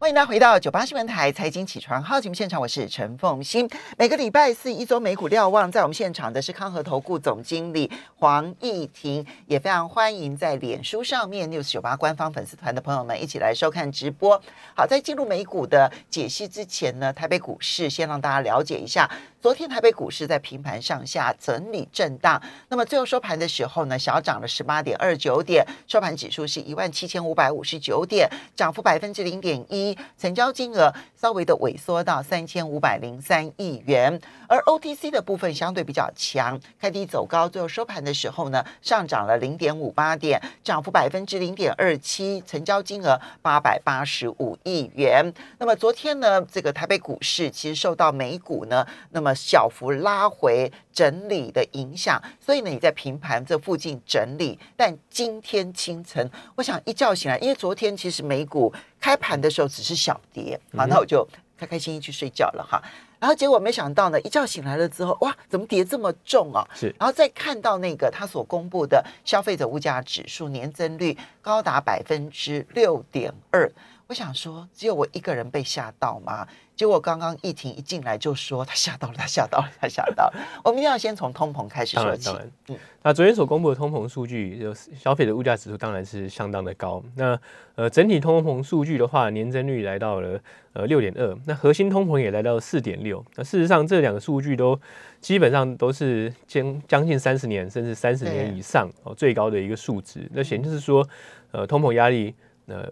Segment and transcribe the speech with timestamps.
[0.00, 3.68] 欢迎大家回到九八新闻台财经起床号节目现场，我是陈凤欣。
[3.98, 14.40] 每个礼拜四一周美股瞭望，在我们现场的是康和投顾总经理黄义婷，也非常欢迎在脸书上面 news 九八官方粉丝团的朋友们一起来收看直播。
[14.74, 19.06] 好，在进入美股的解析之前呢，台北股市先让大家了解一下，
[19.40, 29.96] 昨天台北股市在平盘上下整理震荡，那么最后收盘的时候呢，小涨了十八点二九点，收盘指数是一万七千五百五十九点，涨幅百分之零点一。
[30.18, 45.32] 成交金额稍微的萎缩到三千五百零三亿元，而 OTC 的部分相对比较强，开低走高，最后收盘的时候呢，上涨了零点五八点，涨幅百分之零点二七，成交金额八百八十五亿元。
[45.56, 58.72] 那么昨天呢，这个台北股市其实受到美股呢那么小幅拉回整理的影响，所以呢你在平盘这附近整理，但今天清晨，我想一觉醒来，因为昨天其实美股。
[59.00, 62.78] 开盘的时候只是小跌，好，那我就开开心心去睡觉了哈。
[63.18, 66.62] 然后结果没想到呢，一觉醒来了之后，哇，怎么跌这么重啊？
[66.74, 73.72] 是，然后再看到那个他所公布的消费者物价指数年增率高达百分之六点二，
[74.10, 76.44] 我想说，只有我一个人被吓到吗？
[76.74, 80.34] 结果刚刚疫情一进来就说他吓到了，他吓到了，他吓到了。
[80.64, 82.28] 我们一定要先从通膨开始说起。
[82.66, 87.00] 嗯，那昨天所公布的通膨数据，就消费的物价指数当然是相当的高。
[87.14, 87.38] 那
[87.76, 90.40] 呃，整体通膨数据的话，年增率来到了
[90.72, 93.24] 呃六点二，那核心通膨也来到四点六。
[93.36, 94.76] 那事实上，这两个数据都
[95.20, 100.28] 基本上都是将将近三十年甚至三十年以上哦最高的一个数值。
[100.34, 101.08] 那显就是说，
[101.52, 102.34] 呃，通膨压力
[102.66, 102.90] 呃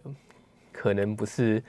[0.79, 1.63] 可能不是。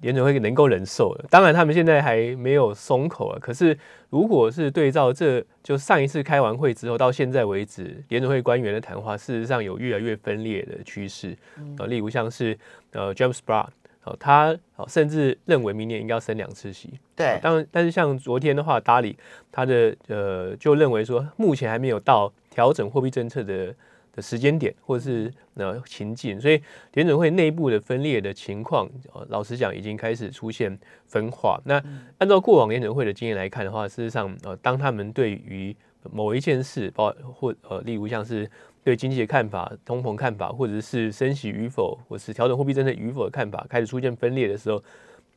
[0.00, 3.38] 联准会能够忍受的，当然他们现在还没有松口啊。
[3.40, 3.78] 可是，
[4.10, 11.34] 如果是对照这就上一次开完会之后到现在为止，联准会官员的谈话，事实上有越来越分裂的趋势
[11.78, 11.86] 啊。
[11.86, 12.58] 例如像是
[12.92, 13.68] 呃 James Brown
[14.02, 16.90] 哦，他哦甚至认为明年应该要升两次息。
[17.16, 19.16] 对，当然，但是像昨天的话，达里
[19.50, 23.74] 他的呃就认为说，目前还没有到调整货币政策的。
[24.14, 28.88] 的时间点或者是呃情境，所以联准会内部的分裂的情况，
[29.28, 31.60] 老实讲已经开始出现分化。
[31.64, 31.82] 那
[32.18, 35.74] 按照过往联准会的经验来看的话，事实上呃，当他们对于
[36.12, 38.48] 某一件事，包或呃，例如像是
[38.84, 44.80] 对经济的看法、通膨看法，或者是升息与否，或是调整货币政策与否的看法开始出现分裂的时候，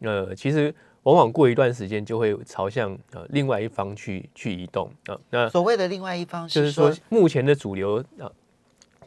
[0.01, 0.73] 呃，其实
[1.03, 5.17] 往往过一段时间就会朝向呃另外一方去去移动啊。
[5.31, 8.29] 那所谓的另外一方就是说目前的主流啊。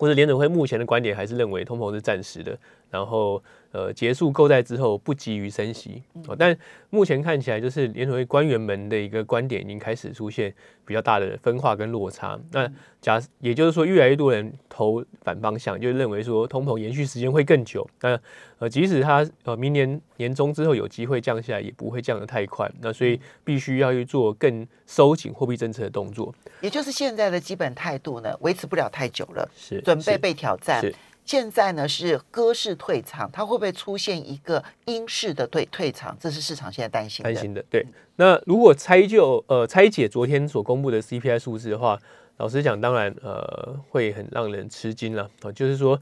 [0.01, 2.59] 或者联准会目前的观点还是认为通膨是暂时的，
[2.91, 3.43] 然后。
[3.73, 6.03] 呃，结束购债之后不急于升息，
[6.37, 6.57] 但
[6.91, 10.53] 目前看起来就是联储会官员们的一个观点已经开始出现
[10.85, 12.37] 比较大的分化跟落差。
[12.51, 12.69] 那
[13.01, 17.89] 假也就是说，越来越多人投反方向，就认为说通膨延续时间会更久。
[18.01, 18.21] 那
[18.59, 22.69] 呃，即使它呃明年年中之后有机会降下来，也不会降得太快。
[22.81, 26.35] 那所以必须要去做更收紧货币政策的动作。
[26.61, 30.85] 也就是现在的基本态度呢，维持不了太久了，是准备被挑战。
[31.25, 36.17] 现在呢是鸽式退场，它会不会出现一个鹰式的退退场？
[36.19, 37.65] 这是市场现在担心担心的。
[37.71, 37.87] 对，
[38.17, 41.97] 那如果拆就呃拆解昨天所公布的 CPI 数字的话，
[42.39, 46.01] 老实讲，当然呃会很让人吃惊了啊，就是说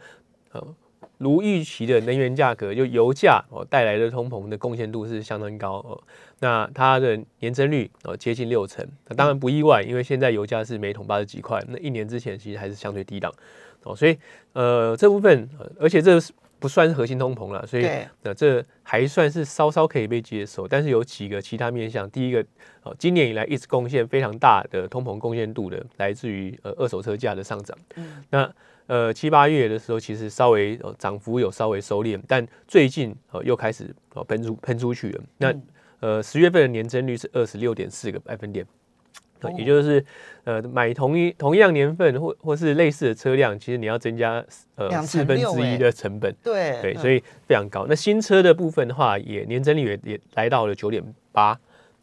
[0.53, 0.67] 呃
[1.19, 6.01] 如预期的能源价格就油价哦带来的通膨的贡献度是相当高哦，
[6.39, 13.31] 那它的年增率哦接近六成，那当然不意外，因为现在油价是每桶八十几块，那一年之前其实还是相对低档。
[13.89, 14.17] 哦，所以
[14.53, 15.49] 呃这部分，
[15.81, 16.21] 而且这
[16.61, 17.89] 不算是核心通膨了，所以
[18.23, 20.67] 那这还算是稍稍可以被接受。
[20.67, 22.45] 但是有几个其他面向，第一个，
[22.83, 27.79] 哦，今年以来一直贡献非常大的通膨贡献度的，来自于呃二手车价的上涨。
[27.95, 28.53] 嗯，那
[28.89, 35.25] 呃七八月的时候，其实稍微涨幅有稍微收敛，但最近呃又开始哦喷出喷出去了。
[35.37, 35.55] 那
[36.01, 38.67] 呃十月份的年增率是二十六点四个百分点。
[39.57, 40.05] 也就是，
[40.45, 44.45] 呃，买同一同样年份或或是类似的车辆，其实你要增加
[44.75, 47.87] 呃四分之一的成本，对对，所以非常高。
[47.89, 51.53] 那新车的部分的话，也年增率也也来到了九点八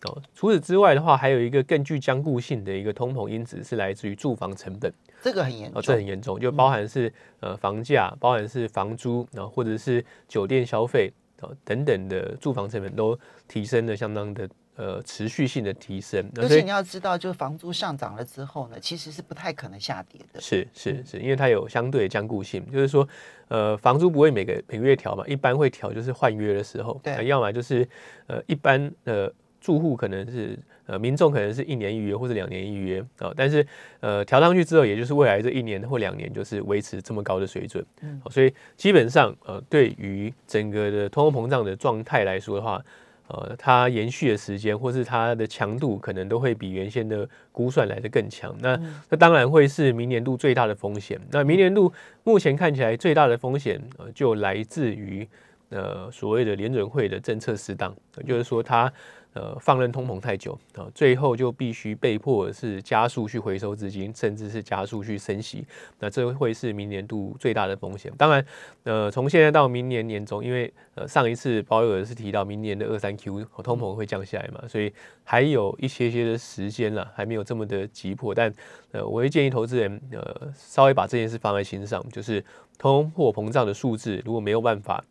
[0.04, 0.22] 哦。
[0.34, 7.12] 除此之外的话，还有一个更具坚固性的一个通膨因子是来自于住房成本，这个很严重，这很严重，就包含是
[7.42, 11.12] 呃房价，包含是房租，然后或者是酒店消费
[11.42, 13.18] 啊等等的住房成本都
[13.48, 14.48] 提升了相当的。
[14.78, 20.42] 呃，持续性的提升，而且你要知道，就是房租上涨了之后呢，其实是不太可能下跌的。
[20.42, 23.08] 是是是，因为它有相对的坚固性，就是说，
[23.48, 27.88] 呃，房租不会每个每个月调嘛，一般会调就是换约的时候，对，要么就是
[28.28, 29.32] 呃一般呃
[29.62, 33.66] 住户可能是呃民众可能是一年一约或者两年一约啊，但是
[34.02, 42.84] 呃调上去之后，也就是未来这一年或两年就是维持这么高的水准，嗯，所以基本上呃对于整个的通货膨胀的状态来说的话。
[43.28, 48.56] 呃，它延续的时间或是它的强度，可能都会比原先的估算来的更强。
[48.60, 48.80] 那
[49.10, 51.20] 那当然会是明年度最大的风险。
[51.32, 51.92] 那明年度
[52.24, 55.28] 目前看起来最大的风险，呃，就来自于
[55.70, 57.96] 呃所谓的联准会的政策适当，
[58.26, 58.92] 就是说它。
[59.36, 65.68] 呃，放任通膨太久啊，最后就必须被迫是加速去回收资金，甚至是加速去升息。
[66.00, 68.10] 那这会是明年度最大的风险。
[68.18, 68.46] 当然，
[68.84, 74.94] 呃，从现在到明年年中，因为呃上一次鲍威尔是提到明年的二三 Q 通膨会降下来嘛，所以
[75.26, 78.34] 还有一些些的时间了，还没有这么的急迫。
[78.34, 78.50] 但
[78.94, 82.42] 呃，我会建议投资人呃稍微把这件事放在心上，就是
[82.78, 85.04] 通货膨胀的数字如果没有办法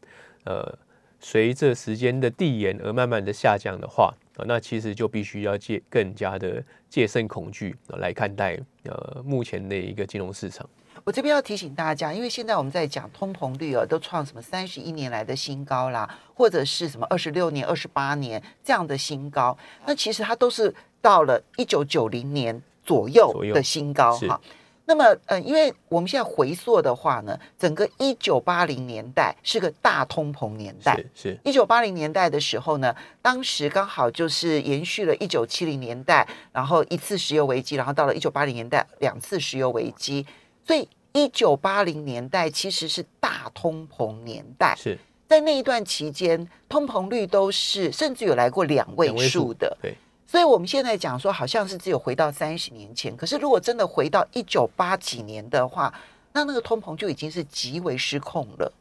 [0.45, 0.79] 呃。
[1.25, 10.69] 随着时间的递延而慢慢的下降的话，啊，那其实就必须要戒更加的戒慎恐惧来看待呃目前的一个金融市场。
[11.03, 19.57] 我这边要提醒大家，因为现在我们在讲通膨率啊，都创什么三十一年来的新高啦，或者是什么二十六年、二十八年这样的新高，
[19.87, 24.39] 那其实它都是到了一九九零年左右的新高哈。
[24.87, 31.03] 那么，呃，因为我们现在回溯的话呢，整个一九八零年代是个大通膨年代。
[31.15, 31.39] 是。
[31.43, 40.27] 一九八零年代的时候呢，当时刚好就是延续了一九七零年代，然后一次石油危机，然后到了一九八零年代两次石油危机，
[40.67, 44.75] 所以一九八零年代其实是大通膨年代。
[44.77, 44.99] 是。
[45.27, 49.75] 在那一段期间，通膨率都是甚至有来过两位数的。
[49.81, 49.97] 对。
[50.27, 53.17] 所以我们现在讲说，好像是只有回到三十年前。
[53.17, 55.93] 可是，如果真的回到一九八几年的话，
[56.33, 58.73] 那那个通膨就已经是极为失控了。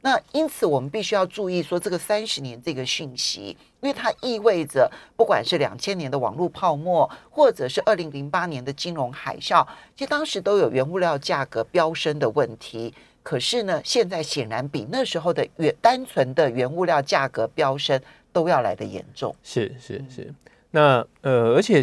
[0.00, 9.66] 那因此，我们必须要注意说，这个三十年这个讯息，因为它意味着，不管是两千年的网络泡沫，或者是二零零八年的金融海啸，
[9.96, 12.94] 其实当时都有原物料价格飙升的问题。
[13.22, 18.00] 可是呢，现在显然比那时候的原单纯的原物料价格飙升
[18.32, 19.34] 都要来的严重。
[19.42, 20.32] 是是是。
[20.70, 21.82] 那呃，而且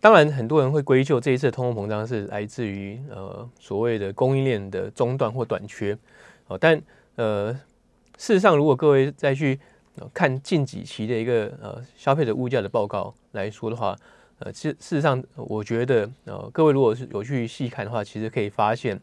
[0.00, 5.96] 当然，很多人会归咎这一次的通货膨胀是来自于呃所谓的供应链的中断或短缺
[6.46, 6.56] 哦。
[6.56, 6.80] 但
[7.16, 7.52] 呃，
[8.16, 9.58] 事实上，如果各位再去
[10.14, 13.96] 看近几期的一个呃消费者物价的报告来说的话，
[14.38, 18.98] 呃，其实事实上，我觉得呃，各位如果是有去细看的话，其实可以发现，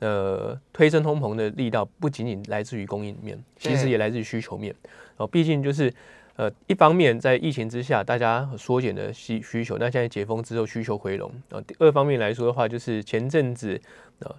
[0.00, 4.74] 呃，推升通膨的力道不仅仅来自于供应面，其实也来自于需求面
[5.16, 5.26] 哦。
[5.26, 5.92] 毕竟就是。
[6.40, 11.60] 呃，一方面在疫情之下，大家缩减的需需求，那现在解封之后需求回笼啊。
[11.66, 13.78] 第二方面来说的话，就是前阵子
[14.20, 14.34] 呃，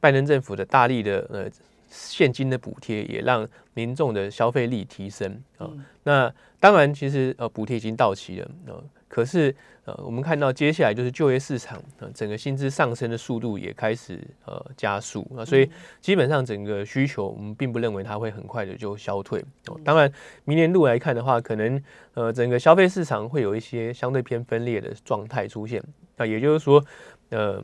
[0.00, 1.50] 拜登政府的大力的呃
[1.88, 5.70] 现金的补贴，也让民众的消费力提升啊。
[6.02, 6.30] 那
[6.60, 8.76] 当然，其实呃补贴已经到期了啊。
[9.14, 15.70] 可是，呃，我们看到接下来就是就业市场，呃，整个薪资上升的速度也开始呃加速啊，所以
[16.00, 19.40] 基本上整个需求，我们并不认为它会很快的就消退。
[19.68, 20.12] 哦，当然，
[20.44, 21.80] 明年度来看的话，可能
[22.14, 25.80] 呃整个消费市场会有一些相对偏分裂的状态出现。
[26.16, 26.84] 那也就是说，
[27.28, 27.62] 呃，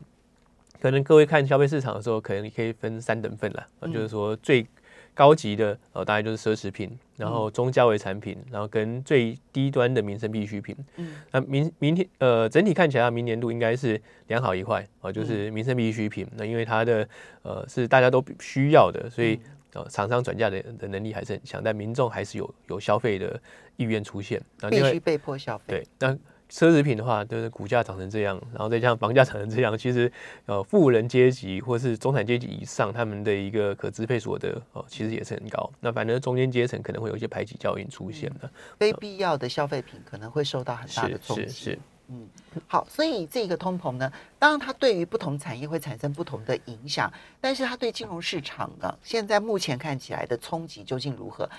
[0.79, 4.65] 可能各位看消费市场的时候，可能你可以分三等份了啊，就是说最。
[5.13, 10.75] 高级的呃，大概就是奢侈品，然后中价位产品，然后跟最低端的民生必需品。
[10.97, 16.27] 嗯，那明明天呃，整体看起来明年度应该是良好一坏啊，就是民生必需品。
[16.35, 17.07] 那因为它的
[17.43, 19.39] 呃是大家都需要的，所以
[19.73, 23.39] 呃厂商转嫁的的能力还是很强，但民众还是有有消费的
[23.77, 24.41] 意愿出现。
[24.69, 25.65] 必须被迫消费。
[25.67, 26.17] 对，那。
[26.51, 30.11] 奢侈品的话，就是股价涨成这样，然后再加上房价涨成这样， 其实
[30.45, 35.71] 呃，富人阶级或是中产阶级以上，他们的一个可支配所得哦，其实也是很高。
[35.79, 41.43] 那反正中间阶层可能会有一些排挤效应出现的，非必要的消费品可能会受到很大的冲击。
[41.43, 41.79] 是是，
[42.09, 42.27] 嗯，
[42.67, 51.49] 好，所以这个通膨呢，当然它对于不同产业会产生不同的影响，但是它对金融市场呢，现在目前看起来的冲击究竟如何？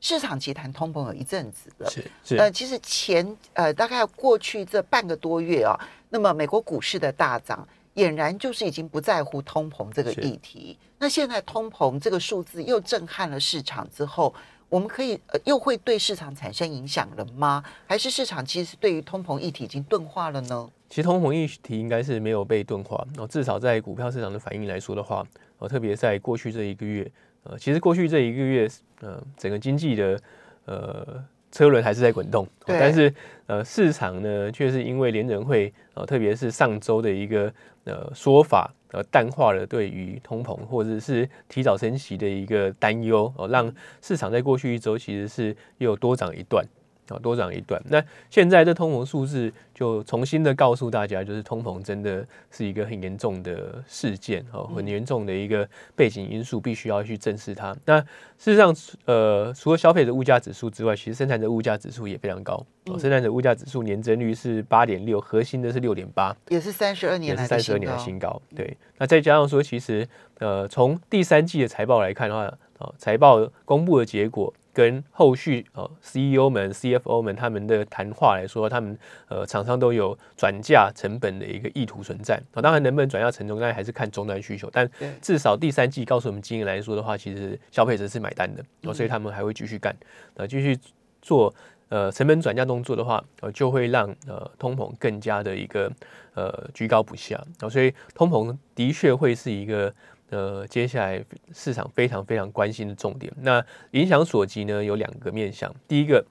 [0.00, 5.78] 市场其实谈通膨有一阵子了，是是呃，其实前呃大概过去这半个多月啊，
[6.08, 10.78] 那么美国股市的大涨，俨然就是已经不在乎通膨这个议题。
[10.98, 14.34] 那现在通膨这个数字又震撼了市场之后，
[14.70, 17.62] 我们可以呃又会对市场产生影响了吗？
[17.86, 20.70] 还是市场其实对于通膨议题已经钝化了呢？
[20.88, 25.24] 其实通膨议题应该是没有被钝化，哦，至少在股票市场的反应来说的话，
[25.58, 27.10] 哦，特别在过去这一个月。
[27.44, 28.68] 呃，其实过去这一个月，
[29.00, 30.20] 呃，整个经济的
[30.66, 33.12] 呃车轮还是在滚动，但是
[33.46, 37.52] 呃市场呢，却是因为联准会呃，特别是上周的一个
[37.84, 46.64] 呃说法，呃淡化了对于通膨或者是提早升息的一个担忧，哦，让市场在过去一周其实是又多涨一段，
[47.10, 47.80] 啊，多涨一段。
[47.88, 57.76] 那现在这通膨数字就重新的告诉大家，就是通膨真的是一个很严重的事件哦，很严重的一个背景因素，必须要去正视它。
[57.84, 58.00] 那
[58.38, 58.74] 事实上，
[59.04, 62.54] 呃，除了消费者物价指数之外，其实生产者物价指数也非常高。
[62.86, 68.40] 哦生产者物价指数年增率是八点六，核心的是六点八，也是三十二年来三十二年的新高。
[68.56, 74.52] 对，那再加上说，其实呃，从第三季的财报来看的话，哦，财报公布的结果。
[74.72, 78.96] 跟后续呃 CEO 们、CFO 们他们的谈话来说，他们
[79.28, 82.62] 呃厂商都有转嫁成本的一个意图存在啊。
[82.62, 84.70] 当然，能不能转嫁成功，那还是看终端需求。
[84.72, 84.88] 但
[85.20, 89.94] 至少第三季告诉我们经验来说的话，其实消费者是买单的，所以他们还会继续干，
[90.34, 90.78] 呃，继续
[91.20, 91.52] 做
[91.88, 95.90] 呃成本转嫁动作的话，呃，就会让呃通膨更加的一个
[96.34, 97.68] 呃居高不下啊。
[97.68, 99.92] 所以通膨的确会是一个。
[100.30, 105.74] 呃，接下来市场非常非常关心的重点，那影响所及呢，有两个面向。
[105.86, 106.24] 第一个，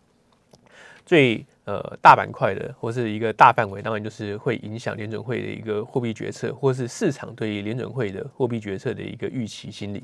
[1.05, 10.03] 最呃大板块的，或是一个大范围，当然就是会影响联准会的一个货币决策，或是市场对于联准会的货币决策的一个预期心理。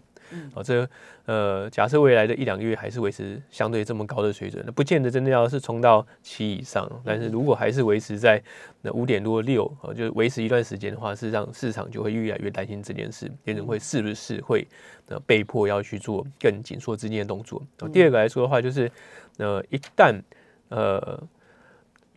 [0.55, 0.87] 哦，这
[1.25, 6.89] 呃，假设未来的一两个月还是维持相对这么高的水准，那不见得真的要是冲到七以上。
[7.03, 8.41] 但是如果还是维持在
[8.81, 14.67] 那五点多六，呃，就维持一段时间的话，事实上市场就会越来越担心这件事，联准会是不是会
[15.07, 17.61] 呃被迫要去做更紧缩资金的动作。
[17.93, 18.91] 第二个来说的话，就是
[19.37, 20.19] 呃，一旦
[20.69, 21.21] 呃，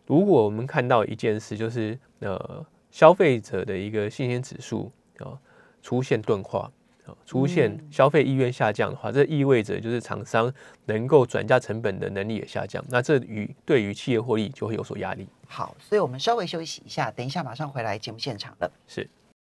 [0.09, 5.37] 如果我们看到一件事，就是呃，消费者的一个信心指数啊
[5.83, 6.71] 出现钝化。
[7.25, 10.53] 出现消费意愿下降的话，这意味着就是厂商
[10.85, 15.27] 能够转嫁成本的能力也下降，那这与对于企业获利就会有所压力。
[15.47, 18.71] 好，所以我们稍微休息一下，等一下马上回来节目现场了。
[18.87, 19.09] 是。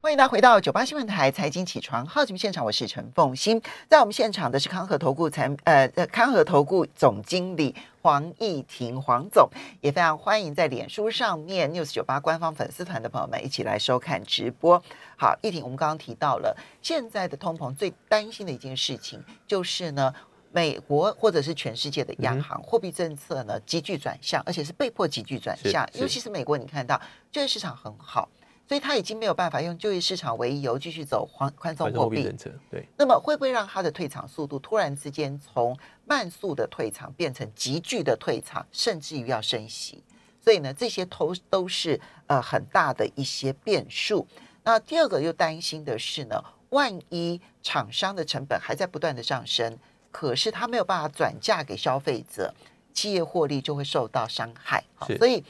[0.04, 9.48] 欢迎大家回到九八新闻台财经起床号节目现场，我是陈凤欣，在我们现场的是康和投顾财呃康和投顾总经理黄义婷黄总，
[9.80, 14.82] 也非常欢迎在脸书上面 news 九八官方粉丝团的朋友们一起来收看直播。
[15.16, 20.12] 好，义婷，我们刚刚提到了现在的通膨最担心的一件事情就是呢，
[20.52, 27.00] 美国或者是全世界的央行货币政策呢急剧转向，而且是被迫急剧转向，尤其是美国，你看到
[27.32, 28.28] 就业市场很好。
[28.72, 32.88] 所以他已经没有办法用就业市场为由继续走宽宽松货币政策，对。
[32.98, 40.02] 那么会不会让他的退场速度突然之间从慢速的退场变成急剧的退场，甚至于要升息？
[40.40, 44.26] 所以呢，这些都都是呃很大的一些变数。
[44.64, 49.78] 那第二个又担心的是呢，万一厂商的成本还在不断的上升，
[50.12, 52.56] 可是他没有办法转嫁给消费者，
[52.94, 54.82] 企业获利就会受到伤害。
[55.20, 55.44] 所以。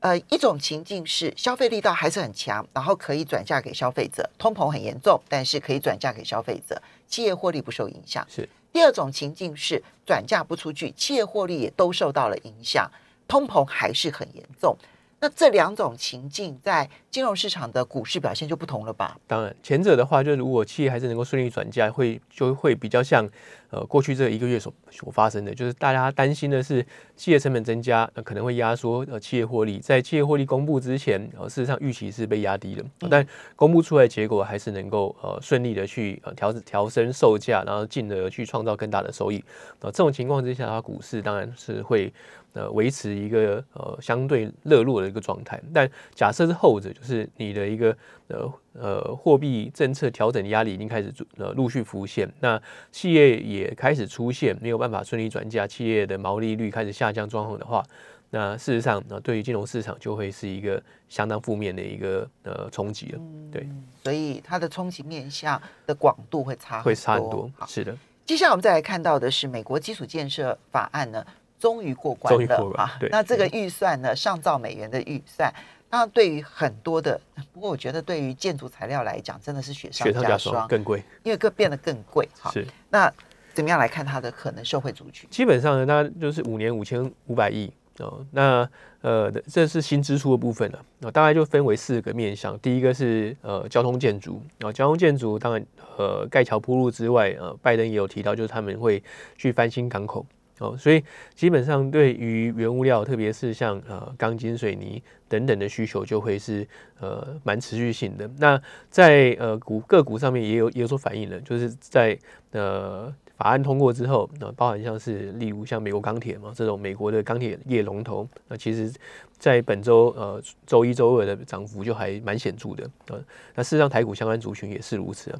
[0.00, 8.26] 呃，一种情境是消费力道还是很强，然后可以转嫁给消费者，通膨很严重，但是可以转嫁给消费者，企业获利不受影响。
[8.28, 12.90] 是第二种情境是转嫁不出去，企业获利也都受到了影响，
[13.28, 14.74] 通膨还是很严重。
[15.22, 19.18] 那这两种情境在金融市场的股市表现就不同了吧？
[19.26, 23.28] 当然，前者的话，就是如果企业还是能够顺利转嫁，会就会比较像
[23.68, 26.84] 呃过去这一个月所所发生的，就是大家担心的是
[27.16, 29.78] 企业成本增加，那可能会压缩呃企业获利。
[29.80, 39.44] 在企业获利公布之前，呃事实上预期是被压低的，但公布出来结果还是能够呃顺利的去呃调调升售价，然后进而去创造更大的收益。
[39.80, 42.10] 呃这种情况之下，它股市当然是会。
[42.52, 57.84] 呃，维持一个呃相对热络的一个状态，但假设是后者，就是你的一个呃呃货币政策调整的压力已经开始呃陆续浮现，那企业也开始出现没有办法顺利转嫁，企业的毛利率开始下降状况的话，
[58.30, 63.20] 那事实上，那对于金融市场就会是一个相当负面的一个呃冲击了。
[63.52, 63.68] 对，
[64.02, 67.48] 所以它的冲击面向的广度会差会差很多。
[67.68, 71.24] 是的，接下来我们再来看到的是美国基础建设法案呢。
[71.60, 72.98] 终于过关了啊！
[73.10, 75.52] 那这个预算呢，上兆美元的预算，
[75.90, 77.20] 那对于很多的，
[77.52, 82.26] 不过我觉得对于建筑材料来讲，真的是雪上加霜，更贵，因为更变得更贵。
[82.40, 82.66] 哈，是。
[82.88, 83.12] 那
[83.52, 85.28] 怎么样来看它的可能社会族群？
[85.28, 88.24] 基本上呢，那就是五年五千五百亿哦。
[88.30, 88.66] 那
[89.02, 90.82] 呃，这是新支出的部分了。
[91.00, 92.58] 那大概就分为四个面向。
[92.60, 95.66] 第一个是呃交通建筑啊，交通建筑当然
[95.98, 99.02] 呃盖桥铺路之外，呃，拜登也有提到，就是他们会
[99.36, 100.24] 去翻新港口。
[100.60, 101.02] 哦，所以
[101.34, 106.68] 基本上对于原物料，特别是像呃钢筋、水泥等等的需求，就会是
[107.00, 108.30] 呃蛮持续性的。
[108.38, 112.16] 那在呃股个股上面也有也有所反映了，就是在
[112.52, 118.92] 呃法案通过之后，那包含像是例如像美国钢铁嘛这种美国的钢铁业龙头，那其实
[119.38, 122.90] 在本周呃周一周二的涨幅就还蛮显著的。
[123.08, 123.24] 呃，
[123.54, 125.34] 那事实上台股相关族群也是如此。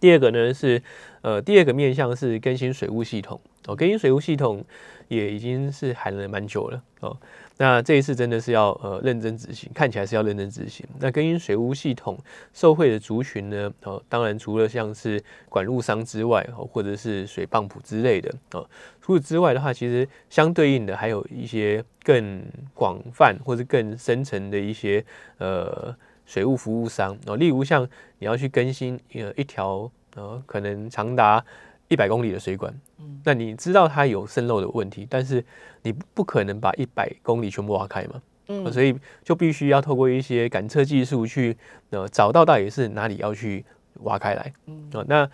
[0.00, 0.82] 第二个呢是
[1.22, 4.64] 呃第二个面向是更新水务系统哦，更新水务系统
[5.08, 7.16] 也已经是喊了蛮久了哦。
[7.58, 10.86] 那这一次真的是要呃认真执行，看起来是要认真执行。
[11.00, 12.18] 那更新水务系统
[12.52, 18.68] 受惠的族群呢，哦，当然除了像是管路商之外，或者是水泵浦之类的，哦，
[19.00, 22.42] 除此之外的话，其实相对应的还有一些更
[22.74, 25.02] 广泛或者更深层的一些
[25.38, 31.42] 呃水务服务商哦，例如像你要去更新呃一条呃可能长达
[31.88, 35.42] 一百公里的水管，嗯，那你知道它有渗漏的问题，但是
[35.82, 41.56] 你不可能把一百公里全部挖开嘛，嗯，所以就必须要透过一些感测技术去
[41.90, 43.64] 呃找到到底是哪里要去
[44.00, 45.30] 挖开来，嗯，啊，那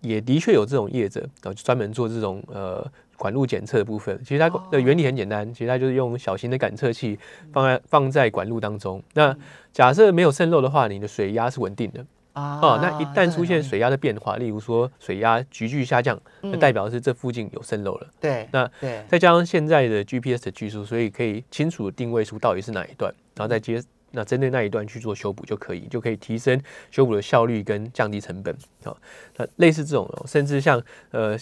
[0.00, 2.84] 也的确有这种业者啊，专门做这种呃
[3.22, 4.18] 管路检测的部分。
[4.24, 7.16] 其实它的原理很简单，其实它就是用小型的感测器
[7.52, 9.00] 放在放在管路当中。
[9.14, 9.32] 那
[9.72, 12.04] 假设没有渗漏的话，你的水压是稳定的。
[12.34, 18.08] 哦，那一旦出现水压的变化，例如说水压急剧下降，那代表是这附近有渗漏了。
[18.20, 26.60] 对，那对，再加上现在的 GPS 的技术，所以可以清楚的定位出到底是哪一段，然后再接那针对那一段去做修补就可以，就可以提升
[26.90, 28.56] 修补的效率跟降低成本。
[28.82, 28.96] 好，
[29.36, 31.38] 那类似这种，甚至像呃。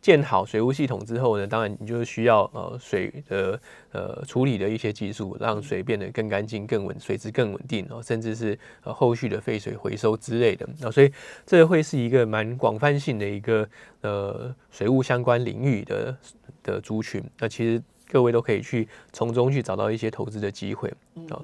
[0.00, 3.60] 建好水务系统之后呢，当然你就需要呃水的
[3.92, 11.12] 呃处理的一些技术，让水变得更干净、更稳，水质更稳定哦，甚至是呃后续的废水回收之类的啊，所以
[11.44, 13.68] 这会是一个蛮广泛性的一个
[14.00, 16.16] 呃水务相关领域的
[16.62, 17.22] 的族群。
[17.38, 20.88] 那其实各位都可以去从中去找到一些投资的机会
[21.28, 21.36] 啊。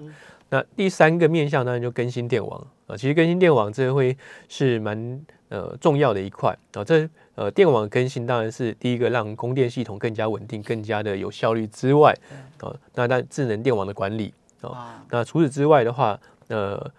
[0.49, 4.17] 那第三个面向当然就更新电网啊，其实更新电网这会
[4.49, 5.21] 是蛮
[5.51, 7.07] 呃重要的一块啊，这。
[7.37, 12.13] 呃，电网更新当然是第一个让供电系统更加稳定、更加的有效率之外，
[12.61, 16.91] 啊，那但智能电网的管理啊，那除此之外的话，呃，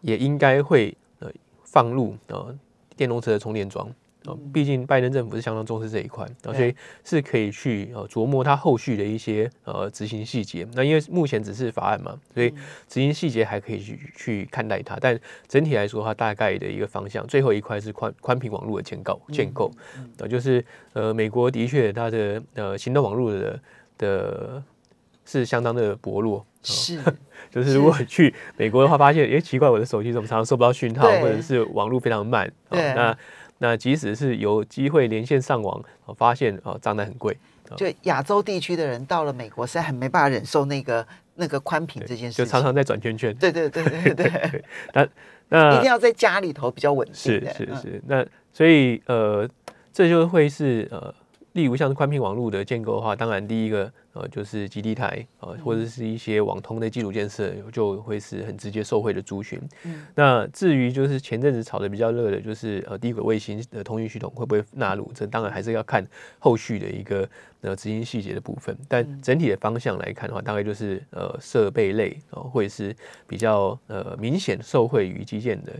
[0.00, 1.30] 也应该会呃
[1.62, 2.54] 放入呃
[2.96, 3.88] 电动车的充电桩。
[4.26, 6.74] 啊，毕竟拜登政府是相当重视这一块，啊，所以
[7.04, 10.66] 是可以去呃琢磨它后续的一些呃执行细节。
[10.74, 12.50] 那因为目前只是法案嘛，所以
[12.88, 14.96] 执行细节还可以去去看待它。
[15.00, 19.72] 但整体来说，它大概的一个方向，最后一块是宽宽频网络的建构建构。
[20.20, 23.60] 啊，就是呃，美国的确它的呃行动网络的
[23.98, 24.62] 的
[25.24, 26.46] 是相当的薄弱。
[26.62, 27.00] 是，
[27.50, 32.48] 就是如果去美国的话，发现哎奇怪，我的手机怎么常常收不到讯号，或者是网络非常慢。
[32.70, 33.18] 对，那。
[33.62, 35.80] 那即使是有机会连线上网，
[36.16, 37.36] 发现啊账单很贵。
[37.76, 43.32] 就亚洲地区的人到了美国，实在很没办法忍受那个那个宽频这件事，就常常在转圈圈。
[43.36, 44.64] 对对对对对。
[44.92, 45.08] 那
[45.48, 47.14] 那一定要在家里头比较稳定。
[47.14, 48.02] 是是是。
[48.08, 49.48] 那所以呃，
[49.92, 51.14] 这就会是呃，
[51.52, 53.90] 例如像是宽频网络的建构的话，当然第一个。
[54.14, 59.58] 呃，就是基地台啊，或者是一些网通的基础建设，就会是很直接受惠的族群。
[59.84, 65.10] 嗯，那至于就是前阵子炒的比较热的，就是呃低轨卫星的通讯系统会不会纳入？
[65.14, 66.06] 这当然还是要看
[66.38, 67.26] 后续的一个
[67.62, 68.76] 呃执行细节的部分。
[68.86, 72.94] 但整体的方向来看的话，大概就是呃设备类啊，会是
[73.26, 75.72] 比较呃明显受惠于基建的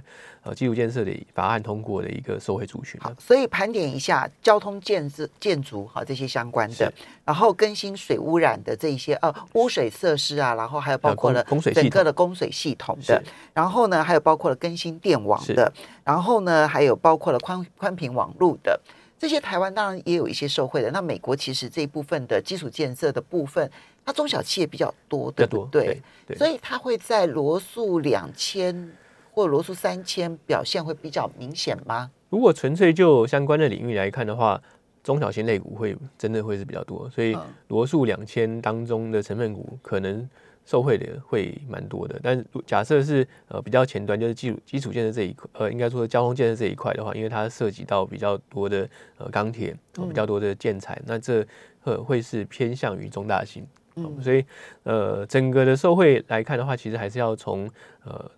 [0.44, 2.98] 呃基础建设的法案通过的一个受惠族群。
[2.98, 6.90] 好，所以盘点一下交通建设建筑好这些相关的，
[7.26, 8.18] 然后更新水。
[8.22, 15.70] 污染的这一些呃污水设施啊，然后还有包括了整个的供水系统的，然后呢还有包括了更新电网的，
[16.04, 18.80] 然后呢还有包括了宽宽频网络的
[19.18, 20.90] 这些，台湾当然也有一些受惠的。
[20.90, 23.70] 那美国其实这一部分的基础建设的部分，
[24.04, 26.00] 它中小企业比较多，对不对？
[26.37, 28.92] 所以它会在罗素两千
[29.32, 32.11] 或罗素三千表现会比较明显吗？
[32.30, 34.61] 如果纯粹就相关的领域来看的话。
[35.02, 37.36] 中小型类股会真的会是比较多，所以
[37.68, 40.28] 罗素两千当中的成分股可能
[40.64, 42.20] 受惠的会蛮多的。
[42.22, 48.88] 但假设是呃比较前端，就是基础基础建设这一块，呃应该说交通建设这一块的话，因为它涉及到比较多的
[49.18, 51.44] 呃钢铁，比较多的建材，那这
[51.84, 53.66] 呃会是偏向于中大型。
[54.22, 54.44] 所以
[54.84, 57.68] 呃整个的受惠来看的话，其实还是要从
[58.04, 58.30] 呃。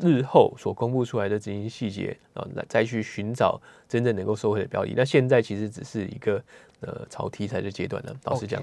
[0.00, 4.94] 日后所公布出来的执行细节啊，来再去寻找真正能够收回的标的。
[4.96, 6.42] 那现在其实只是一个
[6.80, 8.62] 呃炒题材的阶段呢，老实讲。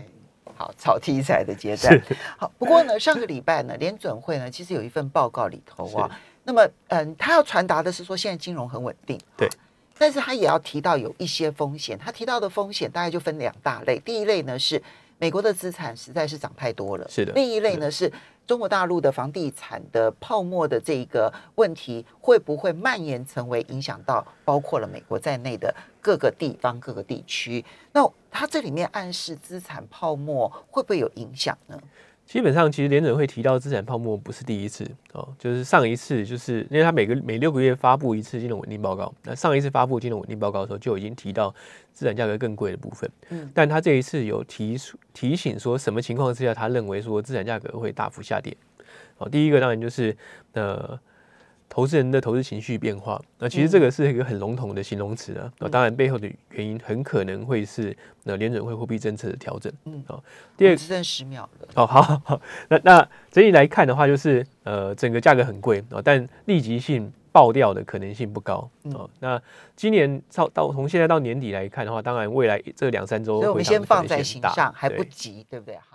[0.55, 2.01] 好，炒题材的阶段。
[2.37, 9.19] 好，不过呢，上个礼拜呢，联准会呢，其实有一份报告里头啊，那么嗯，他要传达的是说，现在金融很稳定。
[9.37, 9.47] 对。
[9.97, 13.99] 但是他也要提到有一些风险，他提到的风险大概就分两大类。
[13.99, 14.81] 第一类呢是
[15.19, 17.07] 美国的资产实在是涨太多了。
[17.07, 17.31] 是的。
[17.33, 18.11] 另一类呢是。
[18.47, 27.63] 中国大陆的房地产的泡沫的这个问题，会不会蔓延成为影响到包括了美国在内的各个地方、各个地区？
[27.93, 31.79] 那它这里面暗示资产泡沫会不会有影响呢？
[32.31, 41.53] 基本上，其实联准会提到资产泡沫不是第一次哦，就是上一次就是因为他每个每六个月发布一次金融稳定报告，那上一次发布金融稳定报告的时候就已经提到
[41.91, 48.55] 资产价格更贵的部分，嗯，但他这一次有提出提醒说什么情况之下他认为说资产价格会大幅下跌，
[49.17, 50.15] 哦，第一个当然就是
[50.53, 50.97] 呃。
[51.73, 55.49] 投资人的投资情绪变化，那其实这个是一个很笼统的形容词啊。
[55.57, 59.71] 那当然背后的原因很可能会是那联准会货币政策的调整。
[59.85, 60.21] 嗯，好，
[60.57, 61.67] 第二只剩十秒了。
[61.75, 69.09] 哦，好好，那那整体来看的话，就是呃，整个价格很贵啊，但立即性爆掉的可能性不高哦。
[69.21, 69.41] 那
[69.77, 75.77] 今年到到从现在到年底来看的话，当然未来这两三周，所以我们先放在心上，还不急，对不对？